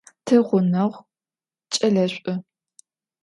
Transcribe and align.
Тигъунэгъу 0.25 1.03
кӏэлэшӏу. 1.73 2.35